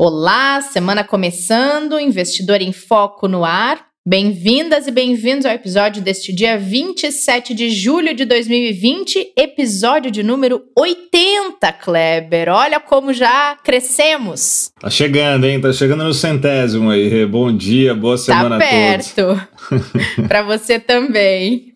[0.00, 3.84] Olá, semana começando, investidor em foco no ar.
[4.06, 10.62] Bem-vindas e bem-vindos ao episódio deste dia 27 de julho de 2020, episódio de número
[10.78, 12.48] 80, Kleber.
[12.48, 14.70] Olha como já crescemos.
[14.80, 15.60] Tá chegando, hein?
[15.60, 17.26] Tá chegando no centésimo aí.
[17.26, 19.20] Bom dia, boa tá semana tá perto.
[19.20, 20.28] a todos.
[20.28, 21.67] Para você também.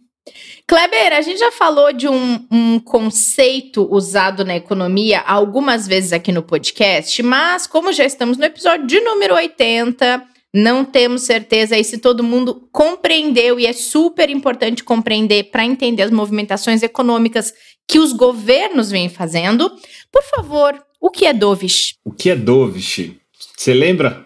[0.73, 6.33] Kleber, a gente já falou de um, um, conceito usado na economia algumas vezes aqui
[6.33, 11.85] no podcast, mas como já estamos no episódio de número 80, não temos certeza aí
[11.85, 17.53] se todo mundo compreendeu e é super importante compreender para entender as movimentações econômicas
[17.87, 19.71] que os governos vêm fazendo.
[20.11, 21.97] Por favor, o que é dovish?
[22.03, 23.22] O que é dovish?
[23.63, 24.25] Você lembra?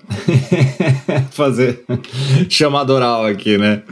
[1.31, 1.85] Fazer
[2.49, 3.83] chamada oral aqui, né?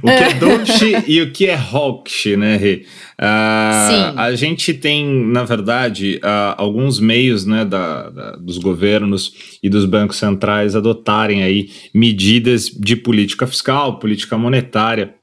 [0.00, 2.84] O que é dovish e o que é hawkish, né, Rê?
[3.20, 4.16] Uh.
[4.16, 9.84] A gente tem, na verdade, uh, alguns meios né, da, da, dos governos e dos
[9.86, 15.16] bancos centrais adotarem aí medidas de política fiscal, política monetária,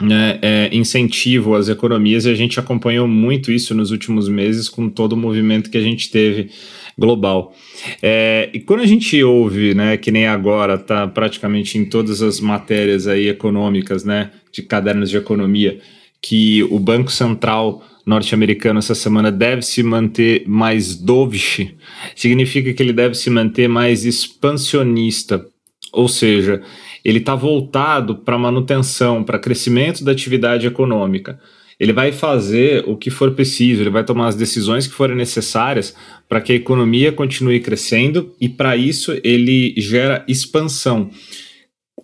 [0.00, 4.88] né, é, incentivo às economias, e a gente acompanhou muito isso nos últimos meses com
[4.88, 6.50] todo o movimento que a gente teve
[6.98, 7.54] global.
[8.02, 12.40] É, e quando a gente ouve, né, que nem agora está praticamente em todas as
[12.40, 15.78] matérias aí econômicas, né, de cadernos de economia,
[16.22, 21.74] que o Banco Central norte-americano essa semana deve se manter mais dovish,
[22.14, 25.44] significa que ele deve se manter mais expansionista,
[25.92, 26.62] ou seja,
[27.04, 31.38] ele está voltado para manutenção, para crescimento da atividade econômica.
[31.78, 35.94] Ele vai fazer o que for preciso, ele vai tomar as decisões que forem necessárias
[36.28, 41.10] para que a economia continue crescendo e, para isso, ele gera expansão.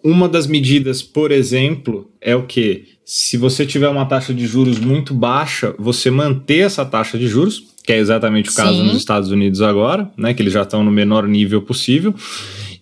[0.04, 2.84] Uma das medidas, por exemplo, é o que?
[3.04, 7.62] Se você tiver uma taxa de juros muito baixa, você manter essa taxa de juros,
[7.84, 8.86] que é exatamente o caso Sim.
[8.86, 12.14] nos Estados Unidos agora, né, que eles já estão no menor nível possível.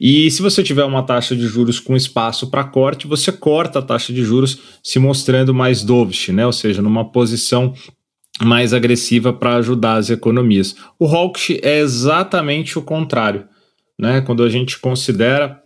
[0.00, 3.82] E se você tiver uma taxa de juros com espaço para corte, você corta a
[3.82, 7.74] taxa de juros se mostrando mais dovish, né, ou seja, numa posição
[8.42, 10.74] mais agressiva para ajudar as economias.
[10.98, 13.44] O hawkish é exatamente o contrário,
[13.98, 14.22] né?
[14.22, 15.60] Quando a gente considera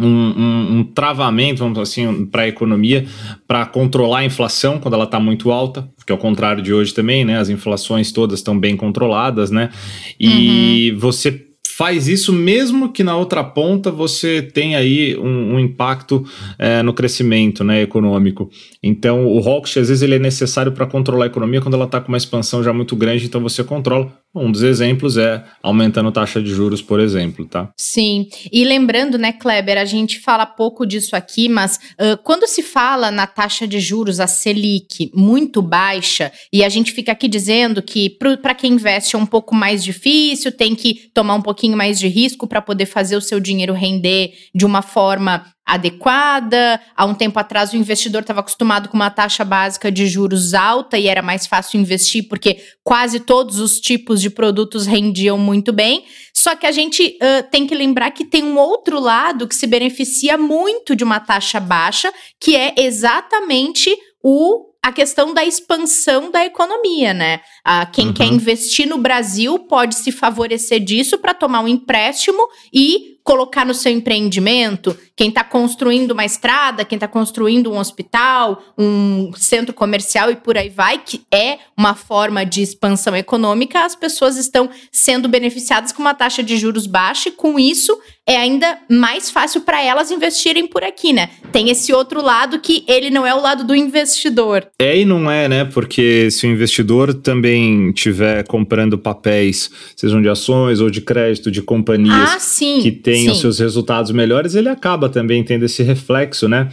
[0.00, 3.06] um, um, um, travamento, vamos assim, para a economia,
[3.46, 6.92] para controlar a inflação quando ela está muito alta, que é o contrário de hoje
[6.94, 7.38] também, né?
[7.38, 9.70] As inflações todas estão bem controladas, né?
[10.18, 10.98] E uhum.
[10.98, 11.43] você
[11.76, 16.24] faz isso mesmo que na outra ponta você tem aí um, um impacto
[16.56, 18.48] é, no crescimento né, econômico.
[18.82, 22.00] Então o Hawkish às vezes ele é necessário para controlar a economia quando ela está
[22.00, 24.23] com uma expansão já muito grande, então você controla.
[24.34, 27.70] Um dos exemplos é aumentando taxa de juros, por exemplo, tá?
[27.76, 28.28] Sim.
[28.50, 33.10] E lembrando, né, Kleber, a gente fala pouco disso aqui, mas uh, quando se fala
[33.10, 38.10] na taxa de juros, a Selic, muito baixa, e a gente fica aqui dizendo que
[38.42, 42.08] para quem investe é um pouco mais difícil, tem que tomar um pouquinho mais de
[42.08, 46.80] risco para poder fazer o seu dinheiro render de uma forma adequada.
[46.96, 50.98] Há um tempo atrás, o investidor estava acostumado com uma taxa básica de juros alta
[50.98, 56.04] e era mais fácil investir porque quase todos os tipos de produtos rendiam muito bem.
[56.34, 59.66] Só que a gente uh, tem que lembrar que tem um outro lado que se
[59.66, 63.90] beneficia muito de uma taxa baixa, que é exatamente
[64.22, 67.40] o a questão da expansão da economia, né?
[67.64, 68.12] Ah, quem uhum.
[68.12, 73.72] quer investir no Brasil pode se favorecer disso para tomar um empréstimo e colocar no
[73.72, 80.30] seu empreendimento, quem está construindo uma estrada, quem está construindo um hospital, um centro comercial
[80.30, 85.26] e por aí vai, que é uma forma de expansão econômica, as pessoas estão sendo
[85.26, 89.82] beneficiadas com uma taxa de juros baixa e com isso é ainda mais fácil para
[89.82, 91.28] elas investirem por aqui, né?
[91.52, 94.66] Tem esse outro lado que ele não é o lado do investidor.
[94.78, 95.64] É e não é, né?
[95.66, 101.60] Porque se o investidor também tiver comprando papéis, sejam de ações ou de crédito de
[101.60, 106.70] companhias ah, sim, que os seus resultados melhores, ele acaba também tendo esse reflexo, né?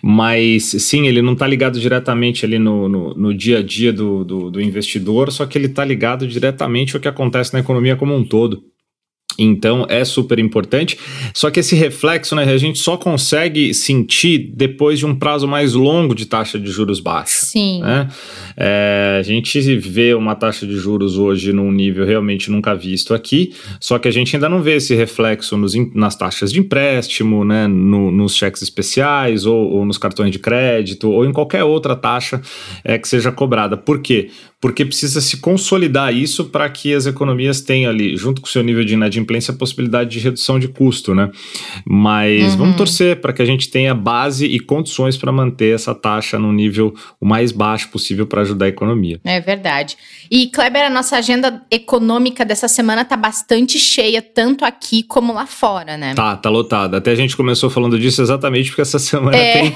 [0.00, 4.24] Mas sim, ele não está ligado diretamente ali no, no, no, dia a dia do,
[4.24, 8.14] do, do investidor, só que ele está ligado diretamente ao que acontece na economia como
[8.14, 8.62] um todo.
[9.38, 10.98] Então é super importante.
[11.34, 15.74] Só que esse reflexo, né, a gente só consegue sentir depois de um prazo mais
[15.74, 17.46] longo de taxa de juros baixa.
[17.46, 17.80] Sim.
[17.80, 18.08] Né?
[18.56, 23.52] É, a gente vê uma taxa de juros hoje num nível realmente nunca visto aqui,
[23.80, 27.66] só que a gente ainda não vê esse reflexo nos, nas taxas de empréstimo, né,
[27.66, 32.40] no, nos cheques especiais, ou, ou, nos cartões de crédito, ou em qualquer outra taxa
[32.84, 33.76] é, que seja cobrada.
[33.76, 34.30] Por quê?
[34.62, 38.62] Porque precisa se consolidar isso para que as economias tenham ali, junto com o seu
[38.62, 41.32] nível de inadimplência, a possibilidade de redução de custo, né?
[41.84, 42.58] Mas uhum.
[42.58, 46.52] vamos torcer para que a gente tenha base e condições para manter essa taxa no
[46.52, 49.20] nível o mais baixo possível para ajudar a economia.
[49.24, 49.96] É verdade.
[50.30, 55.44] E, Kleber, a nossa agenda econômica dessa semana tá bastante cheia, tanto aqui como lá
[55.44, 56.14] fora, né?
[56.14, 56.98] Tá, tá lotada.
[56.98, 59.52] Até a gente começou falando disso exatamente porque essa semana é.
[59.52, 59.74] tem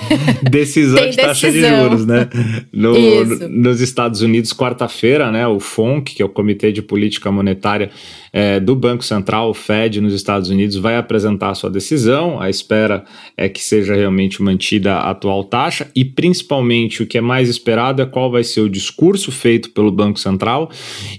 [0.49, 2.29] decisão tem de taxa de juros, né?
[2.73, 2.95] No,
[3.49, 5.47] nos Estados Unidos, quarta-feira, né?
[5.47, 7.91] O FONC, que é o Comitê de Política Monetária
[8.33, 12.39] é, do Banco Central, o Fed, nos Estados Unidos, vai apresentar a sua decisão.
[12.39, 13.05] A espera
[13.37, 18.03] é que seja realmente mantida a atual taxa e, principalmente, o que é mais esperado
[18.03, 20.71] é qual vai ser o discurso feito pelo Banco Central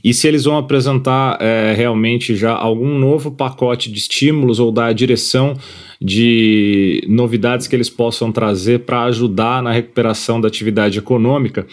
[0.04, 4.88] e se eles vão apresentar é, realmente já algum novo pacote de estímulos ou dar
[4.88, 5.56] a direção
[6.00, 11.65] de novidades que eles possam trazer para ajudar na recuperação da atividade econômica,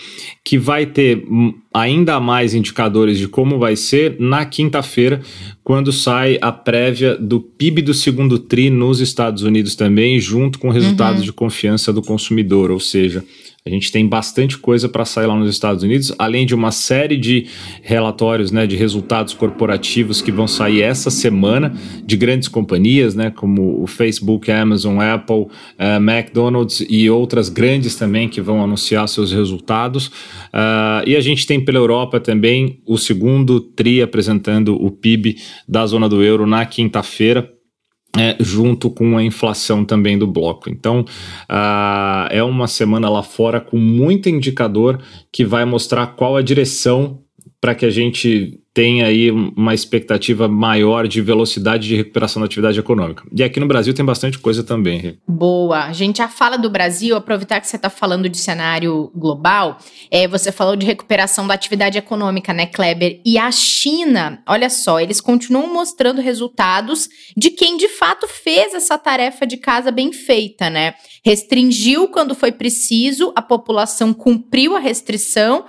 [0.42, 1.24] que vai ter
[1.74, 5.20] ainda mais indicadores de como vai ser na quinta-feira,
[5.64, 10.70] quando sai a prévia do PIB do segundo TRI nos Estados Unidos também, junto com
[10.70, 11.26] resultados uhum.
[11.26, 13.24] de confiança do consumidor, ou seja,
[13.66, 17.16] a gente tem bastante coisa para sair lá nos Estados Unidos, além de uma série
[17.16, 17.46] de
[17.80, 21.74] relatórios né, de resultados corporativos que vão sair essa semana
[22.04, 28.28] de grandes companhias, né, como o Facebook, Amazon, Apple, uh, McDonald's e outras grandes também
[28.28, 30.08] que vão anunciar seus resultados.
[30.08, 35.86] Uh, e a gente tem pela Europa também o segundo TRI apresentando o PIB da
[35.86, 37.50] zona do euro na quinta-feira
[38.18, 40.70] é, junto com a inflação também do bloco.
[40.70, 45.00] Então, uh, é uma semana lá fora com muito indicador
[45.32, 47.20] que vai mostrar qual a direção
[47.60, 52.78] para que a gente tem aí uma expectativa maior de velocidade de recuperação da atividade
[52.78, 53.22] econômica.
[53.32, 55.16] E aqui no Brasil tem bastante coisa também.
[55.28, 55.84] Boa.
[55.84, 59.78] A gente já fala do Brasil, aproveitar que você está falando de cenário global,
[60.10, 63.20] é, você falou de recuperação da atividade econômica, né, Kleber?
[63.24, 68.98] E a China, olha só, eles continuam mostrando resultados de quem de fato fez essa
[68.98, 70.94] tarefa de casa bem feita, né?
[71.24, 75.64] Restringiu quando foi preciso, a população cumpriu a restrição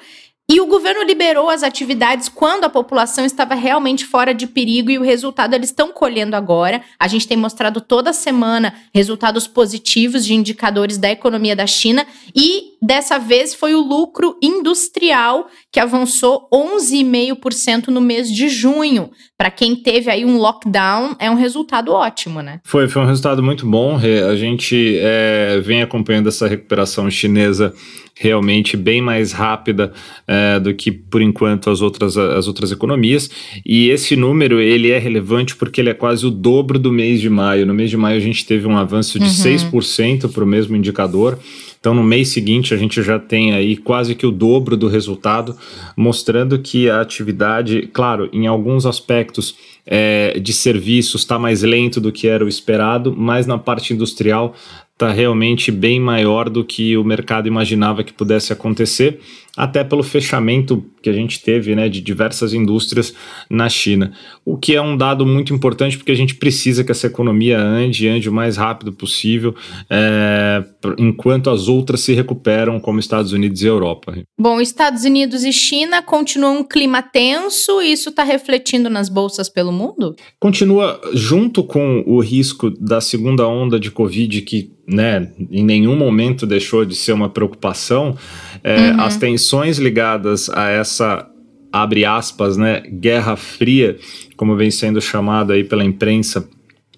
[0.48, 5.00] e o governo liberou as atividades quando a população estava realmente fora de perigo e
[5.00, 6.84] o resultado eles estão colhendo agora.
[7.00, 12.06] A gente tem mostrado toda semana resultados positivos de indicadores da economia da China
[12.36, 19.10] e dessa vez foi o lucro industrial que avançou 11,5% no mês de junho.
[19.38, 22.62] Para quem teve aí um lockdown, é um resultado ótimo, né?
[22.64, 23.98] Foi, foi um resultado muito bom.
[23.98, 27.74] A gente é, vem acompanhando essa recuperação chinesa
[28.18, 29.92] realmente bem mais rápida
[30.26, 33.30] é, do que por enquanto as outras, as outras economias.
[33.66, 37.30] E esse número ele é relevante porque ele é quase o dobro do mês de
[37.30, 37.66] maio.
[37.66, 39.70] No mês de maio a gente teve um avanço de uhum.
[39.72, 41.38] 6% para o mesmo indicador.
[41.86, 45.56] Então, no mês seguinte, a gente já tem aí quase que o dobro do resultado,
[45.96, 49.56] mostrando que a atividade, claro, em alguns aspectos
[49.86, 54.56] é, de serviços está mais lento do que era o esperado, mas na parte industrial
[54.96, 59.20] está realmente bem maior do que o mercado imaginava que pudesse acontecer,
[59.56, 63.14] até pelo fechamento que a gente teve né, de diversas indústrias
[63.50, 64.14] na China.
[64.44, 68.08] O que é um dado muito importante porque a gente precisa que essa economia ande,
[68.08, 69.54] ande o mais rápido possível,
[69.90, 70.64] é,
[70.98, 74.18] enquanto as outras se recuperam, como Estados Unidos e Europa.
[74.40, 79.50] Bom, Estados Unidos e China continuam um clima tenso e isso está refletindo nas bolsas
[79.50, 80.16] pelo mundo?
[80.40, 86.46] Continua junto com o risco da segunda onda de Covid que né, em nenhum momento
[86.46, 88.18] deixou de ser uma preocupação,
[88.64, 89.02] é, uhum.
[89.02, 91.28] as tensões ligadas a essa,
[91.72, 93.98] abre aspas, né, guerra fria,
[94.38, 96.48] como vem sendo chamado aí pela imprensa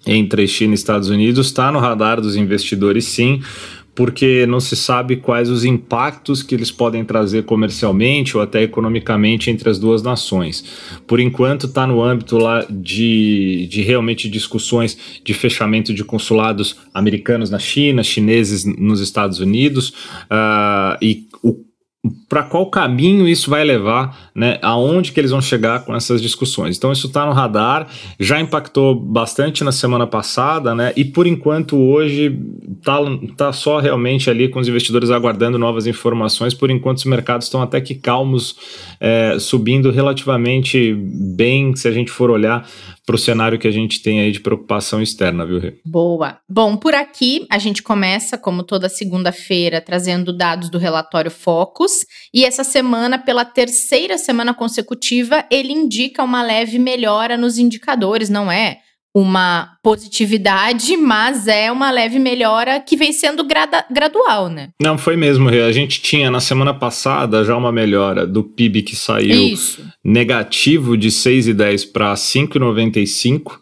[0.06, 3.42] entre China e Estados Unidos, está no radar dos investidores sim,
[3.98, 9.50] porque não se sabe quais os impactos que eles podem trazer comercialmente ou até economicamente
[9.50, 10.64] entre as duas nações.
[11.04, 17.50] Por enquanto, está no âmbito lá de, de realmente discussões de fechamento de consulados americanos
[17.50, 19.88] na China, chineses nos Estados Unidos,
[20.30, 21.67] uh, e o
[22.28, 24.58] para qual caminho isso vai levar, né?
[24.62, 26.76] Aonde que eles vão chegar com essas discussões.
[26.76, 27.88] Então isso está no radar,
[28.20, 30.92] já impactou bastante na semana passada, né?
[30.96, 32.38] E por enquanto hoje
[32.82, 32.98] tá,
[33.36, 36.54] tá só realmente ali com os investidores aguardando novas informações.
[36.54, 38.56] Por enquanto os mercados estão até que calmos,
[39.00, 42.68] é, subindo relativamente bem, se a gente for olhar
[43.08, 45.78] para o cenário que a gente tem aí de preocupação externa, viu, Rê?
[45.82, 46.38] Boa.
[46.46, 52.04] Bom, por aqui a gente começa, como toda segunda-feira, trazendo dados do relatório Focus.
[52.34, 58.52] E essa semana, pela terceira semana consecutiva, ele indica uma leve melhora nos indicadores, não
[58.52, 58.80] é?
[59.14, 64.68] Uma positividade, mas é uma leve melhora que vem sendo grada, gradual, né?
[64.80, 65.48] Não, foi mesmo.
[65.48, 69.84] A gente tinha na semana passada já uma melhora do PIB que saiu Isso.
[70.04, 73.58] negativo de 6,10 para 5,95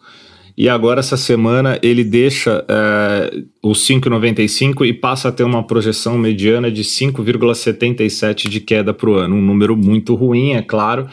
[0.57, 6.17] e agora essa semana ele deixa é, o 5,95 e passa a ter uma projeção
[6.17, 9.37] mediana de 5,77 de queda para o ano.
[9.37, 11.07] Um número muito ruim, é claro,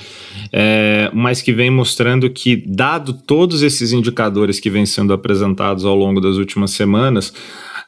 [0.51, 5.95] é, mas que vem mostrando que, dado todos esses indicadores que vêm sendo apresentados ao
[5.95, 7.33] longo das últimas semanas,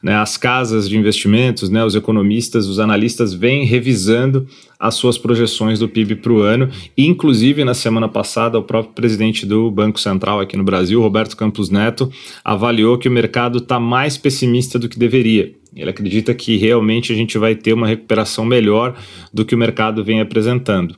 [0.02, 4.46] né, as casas de investimentos, né, os economistas, os analistas vêm revisando
[4.78, 6.68] as suas projeções do PIB para o ano.
[6.96, 11.70] Inclusive, na semana passada, o próprio presidente do Banco Central aqui no Brasil, Roberto Campos
[11.70, 12.10] Neto,
[12.44, 15.54] avaliou que o mercado está mais pessimista do que deveria.
[15.74, 18.96] Ele acredita que realmente a gente vai ter uma recuperação melhor
[19.32, 20.96] do que o mercado vem apresentando.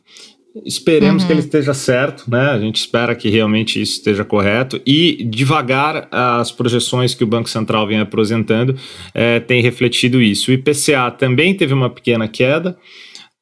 [0.65, 1.27] Esperemos uhum.
[1.27, 2.51] que ele esteja certo, né?
[2.51, 7.49] A gente espera que realmente isso esteja correto e devagar as projeções que o Banco
[7.49, 8.75] Central vem apresentando
[9.15, 10.51] é, tem refletido isso.
[10.51, 12.77] O IPCA também teve uma pequena queda,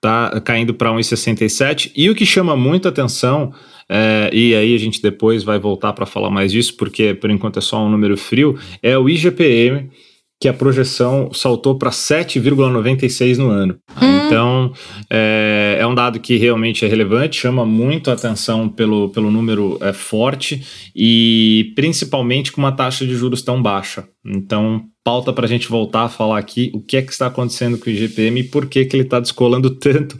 [0.00, 3.52] tá caindo para 1,67 e o que chama muito atenção
[3.88, 7.58] é, e aí a gente depois vai voltar para falar mais disso, porque por enquanto
[7.58, 9.90] é só um número frio, é o IGPM,
[10.40, 13.78] que a projeção saltou para 7,96 no ano.
[14.00, 14.26] Hum.
[14.26, 14.72] Então,
[15.10, 19.78] é, é, um dado que realmente é relevante, chama muito a atenção pelo, pelo número
[19.80, 20.62] é, forte
[20.94, 24.04] e principalmente com uma taxa de juros tão baixa.
[24.26, 27.78] Então, pauta para a gente voltar a falar aqui o que é que está acontecendo
[27.78, 30.18] com o IGPM e por que, que ele está descolando tanto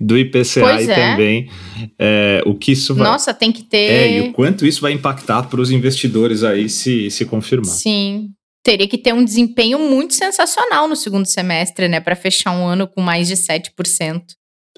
[0.00, 0.94] do IPCA pois e é.
[0.94, 1.48] também
[1.98, 3.08] é, o que isso vai...
[3.08, 3.78] Nossa, tem que ter...
[3.78, 7.66] É, e o quanto isso vai impactar para os investidores aí se, se confirmar.
[7.66, 8.30] Sim,
[8.64, 12.88] teria que ter um desempenho muito sensacional no segundo semestre, né, para fechar um ano
[12.88, 14.34] com mais de 7%.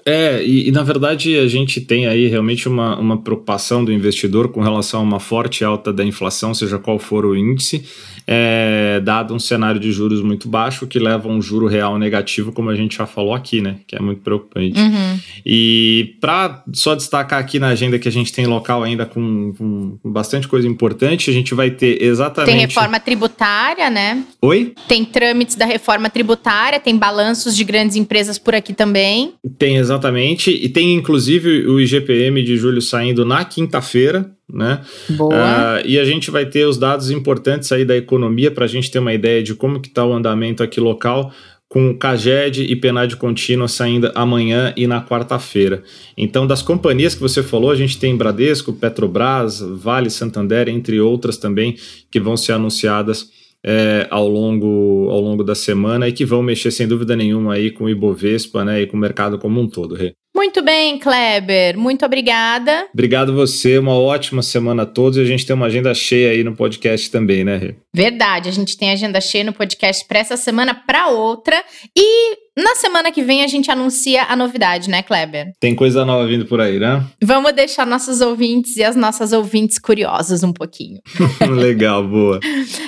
[0.09, 4.47] É, e, e, na verdade a gente tem aí realmente uma, uma preocupação do investidor
[4.47, 7.83] com relação a uma forte alta da inflação, seja qual for o índice,
[8.25, 12.53] é, dado um cenário de juros muito baixo que leva a um juro real negativo,
[12.53, 13.77] como a gente já falou aqui, né?
[13.85, 14.79] Que é muito preocupante.
[14.79, 15.19] Uhum.
[15.45, 19.97] E para só destacar aqui na agenda que a gente tem local ainda com, com,
[20.05, 22.51] bastante coisa importante, a gente vai ter exatamente.
[22.51, 24.23] Tem reforma tributária, né?
[24.41, 24.73] Oi?
[24.87, 29.33] Tem trâmites da reforma tributária, tem balanços de grandes empresas por aqui também.
[29.57, 30.51] Tem exatamente Exatamente.
[30.51, 34.81] E tem inclusive o IGPM de julho saindo na quinta-feira, né?
[35.09, 35.33] Boa.
[35.33, 38.89] Uh, e a gente vai ter os dados importantes aí da economia para a gente
[38.89, 41.31] ter uma ideia de como que está o andamento aqui local
[41.69, 45.83] com Caged e PNAD contínua saindo amanhã e na quarta-feira.
[46.15, 51.37] Então, das companhias que você falou, a gente tem Bradesco, Petrobras, Vale, Santander, entre outras
[51.37, 51.75] também,
[52.09, 53.29] que vão ser anunciadas
[53.65, 57.71] é, ao, longo, ao longo da semana e que vão mexer sem dúvida nenhuma aí
[57.71, 59.95] com o Ibovespa né, e com o mercado como um todo.
[59.95, 60.13] Rê.
[60.37, 61.75] Muito bem, Kleber.
[61.79, 62.87] Muito obrigada.
[62.93, 63.79] Obrigado você.
[63.79, 65.17] Uma ótima semana a todos.
[65.17, 67.75] E a gente tem uma agenda cheia aí no podcast também, né, Rê?
[67.91, 68.47] Verdade.
[68.47, 71.59] A gente tem agenda cheia no podcast para essa semana, para outra.
[71.97, 75.53] E na semana que vem a gente anuncia a novidade, né, Kleber?
[75.59, 77.03] Tem coisa nova vindo por aí, né?
[77.23, 80.99] Vamos deixar nossos ouvintes e as nossas ouvintes curiosos um pouquinho.
[81.49, 82.39] Legal, boa.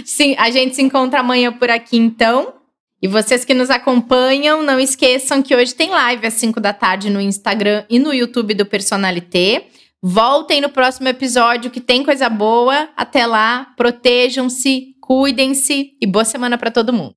[0.06, 2.59] Sim, a gente se encontra amanhã por aqui então.
[3.02, 7.10] E vocês que nos acompanham, não esqueçam que hoje tem live às 5 da tarde
[7.10, 9.68] no Instagram e no YouTube do Personalité.
[10.04, 12.90] Voltem no próximo episódio que tem coisa boa.
[12.98, 17.14] Até lá, protejam-se, cuidem-se e boa semana para todo mundo.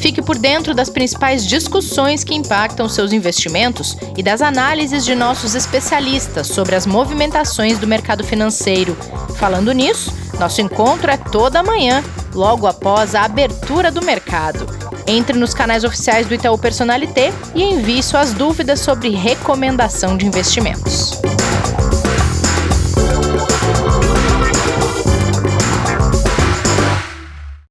[0.00, 5.54] Fique por dentro das principais discussões que impactam seus investimentos e das análises de nossos
[5.54, 8.96] especialistas sobre as movimentações do mercado financeiro.
[9.38, 12.04] Falando nisso, nosso encontro é toda manhã,
[12.36, 14.66] logo após a abertura do mercado.
[15.06, 21.20] Entre nos canais oficiais do Itaú Personalité e envie suas dúvidas sobre recomendação de investimentos.